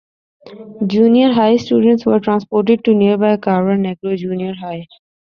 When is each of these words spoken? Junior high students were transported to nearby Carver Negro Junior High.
Junior 0.87 1.31
high 1.31 1.57
students 1.57 2.07
were 2.07 2.19
transported 2.19 2.83
to 2.83 2.95
nearby 2.95 3.37
Carver 3.37 3.77
Negro 3.77 4.17
Junior 4.17 4.55
High. 4.55 4.87